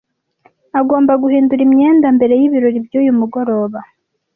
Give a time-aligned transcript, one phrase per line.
[0.79, 3.79] Agomba guhindura imyenda mbere y'ibirori by'uyu mugoroba.